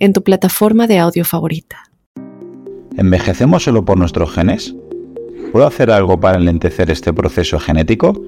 [0.00, 1.84] en tu plataforma de audio favorita.
[2.96, 4.74] ¿Envejecemos solo por nuestros genes?
[5.52, 8.20] ¿Puedo hacer algo para enlentecer este proceso genético?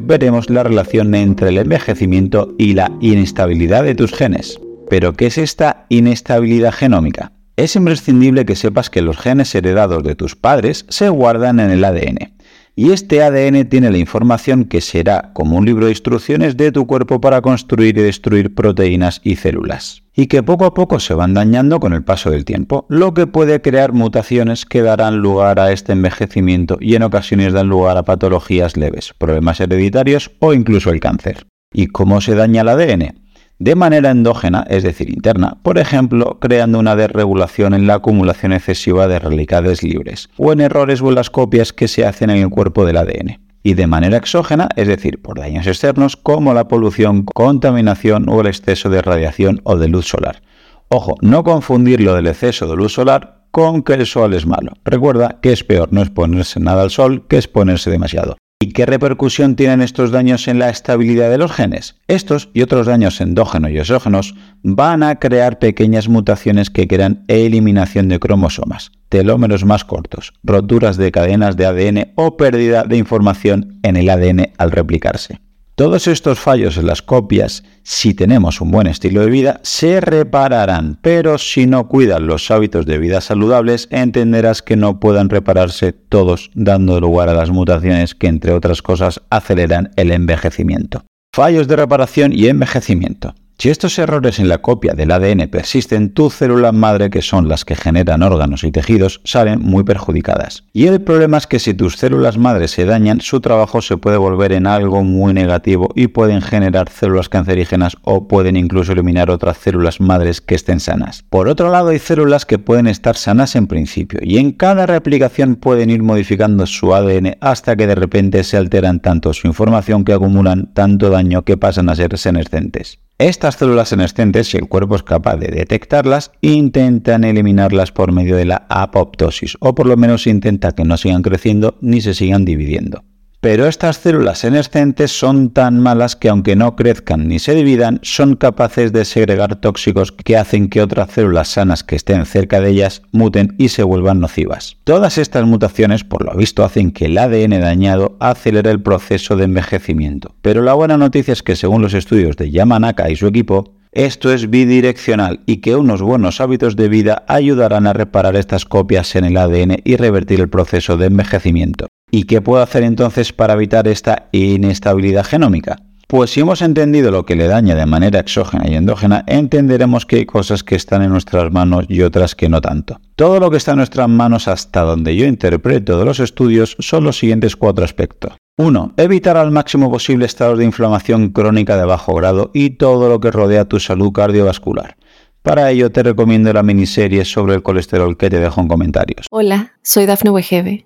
[0.00, 4.60] Veremos la relación entre el envejecimiento y la inestabilidad de tus genes.
[4.88, 7.32] ¿Pero qué es esta inestabilidad genómica?
[7.56, 11.84] Es imprescindible que sepas que los genes heredados de tus padres se guardan en el
[11.84, 12.35] ADN
[12.78, 16.86] y este ADN tiene la información que será como un libro de instrucciones de tu
[16.86, 21.32] cuerpo para construir y destruir proteínas y células, y que poco a poco se van
[21.32, 25.72] dañando con el paso del tiempo, lo que puede crear mutaciones que darán lugar a
[25.72, 31.00] este envejecimiento y en ocasiones dan lugar a patologías leves, problemas hereditarios o incluso el
[31.00, 31.46] cáncer.
[31.72, 33.25] ¿Y cómo se daña el ADN?
[33.58, 39.08] De manera endógena, es decir, interna, por ejemplo, creando una desregulación en la acumulación excesiva
[39.08, 42.50] de radicales libres, o en errores o en las copias que se hacen en el
[42.50, 43.40] cuerpo del ADN.
[43.62, 48.46] Y de manera exógena, es decir, por daños externos como la polución, contaminación o el
[48.46, 50.42] exceso de radiación o de luz solar.
[50.88, 54.72] Ojo, no confundir lo del exceso de luz solar con que el sol es malo.
[54.84, 58.36] Recuerda que es peor no exponerse nada al sol que exponerse demasiado.
[58.66, 61.94] ¿Y qué repercusión tienen estos daños en la estabilidad de los genes?
[62.08, 68.08] Estos y otros daños endógenos y exógenos van a crear pequeñas mutaciones que crean eliminación
[68.08, 73.94] de cromosomas, telómeros más cortos, roturas de cadenas de ADN o pérdida de información en
[73.94, 75.38] el ADN al replicarse.
[75.76, 80.98] Todos estos fallos en las copias, si tenemos un buen estilo de vida, se repararán,
[81.02, 86.50] pero si no cuidan los hábitos de vida saludables, entenderás que no puedan repararse todos,
[86.54, 91.04] dando lugar a las mutaciones que, entre otras cosas, aceleran el envejecimiento.
[91.34, 93.34] Fallos de reparación y envejecimiento.
[93.58, 97.64] Si estos errores en la copia del ADN persisten, tus células madre, que son las
[97.64, 100.64] que generan órganos y tejidos, salen muy perjudicadas.
[100.74, 104.18] Y el problema es que si tus células madre se dañan, su trabajo se puede
[104.18, 109.56] volver en algo muy negativo y pueden generar células cancerígenas o pueden incluso eliminar otras
[109.56, 111.24] células madres que estén sanas.
[111.30, 115.56] Por otro lado, hay células que pueden estar sanas en principio y en cada replicación
[115.56, 120.12] pueden ir modificando su ADN hasta que de repente se alteran tanto su información que
[120.12, 122.98] acumulan tanto daño que pasan a ser senescentes.
[123.46, 128.44] Estas células senescentes, si el cuerpo es capaz de detectarlas, intentan eliminarlas por medio de
[128.44, 133.04] la apoptosis, o por lo menos intenta que no sigan creciendo ni se sigan dividiendo.
[133.46, 138.34] Pero estas células senescentes son tan malas que aunque no crezcan ni se dividan, son
[138.34, 143.02] capaces de segregar tóxicos que hacen que otras células sanas que estén cerca de ellas
[143.12, 144.78] muten y se vuelvan nocivas.
[144.82, 149.44] Todas estas mutaciones, por lo visto, hacen que el ADN dañado acelere el proceso de
[149.44, 150.34] envejecimiento.
[150.42, 154.32] Pero la buena noticia es que según los estudios de Yamanaka y su equipo, esto
[154.32, 159.24] es bidireccional y que unos buenos hábitos de vida ayudarán a reparar estas copias en
[159.24, 161.86] el ADN y revertir el proceso de envejecimiento.
[162.10, 165.76] ¿Y qué puedo hacer entonces para evitar esta inestabilidad genómica?
[166.08, 170.16] Pues si hemos entendido lo que le daña de manera exógena y endógena, entenderemos que
[170.16, 173.00] hay cosas que están en nuestras manos y otras que no tanto.
[173.16, 177.02] Todo lo que está en nuestras manos hasta donde yo interpreto de los estudios son
[177.02, 178.34] los siguientes cuatro aspectos.
[178.56, 178.94] 1.
[178.96, 183.32] Evitar al máximo posible estados de inflamación crónica de bajo grado y todo lo que
[183.32, 184.96] rodea tu salud cardiovascular.
[185.42, 189.26] Para ello te recomiendo la miniserie sobre el colesterol que te dejo en comentarios.
[189.30, 190.85] Hola, soy Dafne Wegebe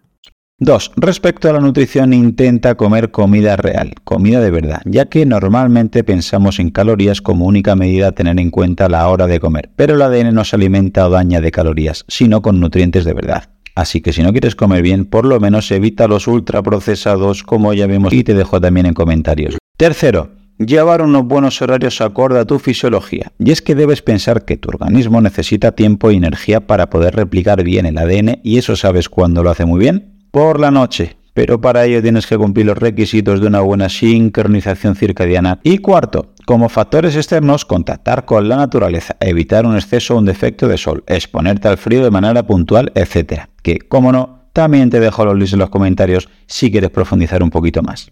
[0.61, 0.91] 2.
[0.95, 6.59] Respecto a la nutrición, intenta comer comida real, comida de verdad, ya que normalmente pensamos
[6.59, 10.01] en calorías como única medida a tener en cuenta la hora de comer, pero el
[10.03, 13.49] ADN no se alimenta o daña de calorías, sino con nutrientes de verdad.
[13.73, 17.87] Así que si no quieres comer bien, por lo menos evita los ultraprocesados como ya
[17.87, 19.57] vemos y te dejo también en comentarios.
[19.77, 20.29] Tercero,
[20.59, 23.31] llevar unos buenos horarios acorde a tu fisiología.
[23.39, 27.63] Y es que debes pensar que tu organismo necesita tiempo y energía para poder replicar
[27.63, 31.17] bien el ADN y eso sabes cuándo lo hace muy bien por la noche.
[31.33, 35.59] Pero para ello tienes que cumplir los requisitos de una buena sincronización circadiana.
[35.63, 40.67] Y cuarto, como factores externos, contactar con la naturaleza, evitar un exceso o un defecto
[40.67, 43.43] de sol, exponerte al frío de manera puntual, etc.
[43.63, 47.49] Que, como no, también te dejo los links en los comentarios si quieres profundizar un
[47.49, 48.11] poquito más.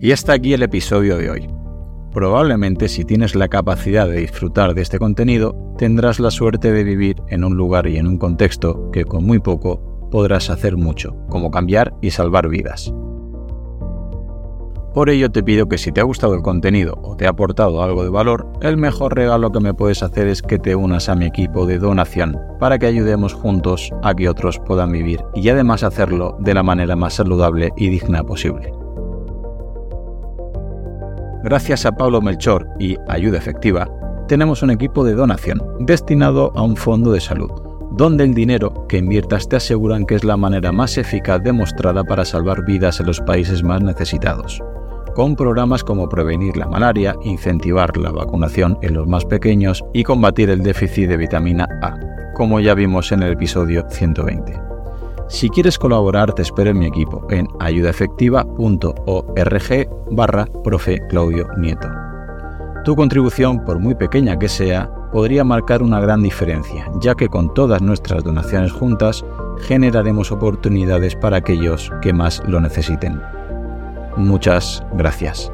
[0.00, 1.48] Y hasta aquí el episodio de hoy.
[2.12, 7.16] Probablemente si tienes la capacidad de disfrutar de este contenido, tendrás la suerte de vivir
[7.28, 11.50] en un lugar y en un contexto que con muy poco podrás hacer mucho, como
[11.50, 12.92] cambiar y salvar vidas.
[14.94, 17.82] Por ello te pido que si te ha gustado el contenido o te ha aportado
[17.82, 21.14] algo de valor, el mejor regalo que me puedes hacer es que te unas a
[21.14, 25.84] mi equipo de donación para que ayudemos juntos a que otros puedan vivir y además
[25.84, 28.72] hacerlo de la manera más saludable y digna posible.
[31.44, 33.88] Gracias a Pablo Melchor y Ayuda Efectiva,
[34.26, 37.50] tenemos un equipo de donación destinado a un fondo de salud,
[37.98, 42.24] donde el dinero que inviertas te aseguran que es la manera más eficaz demostrada para
[42.24, 44.62] salvar vidas en los países más necesitados,
[45.16, 50.48] con programas como prevenir la malaria, incentivar la vacunación en los más pequeños y combatir
[50.48, 51.96] el déficit de vitamina A,
[52.34, 54.60] como ya vimos en el episodio 120.
[55.28, 61.88] Si quieres colaborar, te espero en mi equipo en ayudaefectiva.org barra profe Claudio Nieto.
[62.84, 67.52] Tu contribución, por muy pequeña que sea, podría marcar una gran diferencia, ya que con
[67.54, 69.24] todas nuestras donaciones juntas
[69.60, 73.20] generaremos oportunidades para aquellos que más lo necesiten.
[74.16, 75.52] Muchas gracias.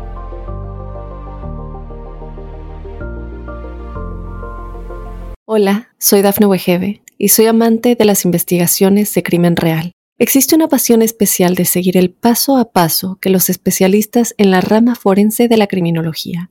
[5.46, 9.92] Hola, soy Dafne Wegebe y soy amante de las investigaciones de crimen real.
[10.18, 14.60] Existe una pasión especial de seguir el paso a paso que los especialistas en la
[14.60, 16.50] rama forense de la criminología